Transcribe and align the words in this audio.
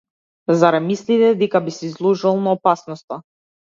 Зарем 0.61 0.87
мислите 0.93 1.31
дека 1.43 1.63
би 1.69 1.77
се 1.79 1.93
изложувал 1.93 2.45
на 2.49 2.61
опасноста? 2.61 3.25